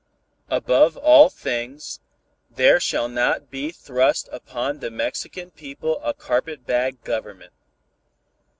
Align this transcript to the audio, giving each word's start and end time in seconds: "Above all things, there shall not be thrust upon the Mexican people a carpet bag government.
"Above 0.49 0.97
all 0.97 1.29
things, 1.29 1.99
there 2.49 2.79
shall 2.79 3.07
not 3.07 3.51
be 3.51 3.69
thrust 3.69 4.27
upon 4.31 4.79
the 4.79 4.89
Mexican 4.89 5.51
people 5.51 6.01
a 6.03 6.11
carpet 6.11 6.65
bag 6.65 7.03
government. 7.03 7.53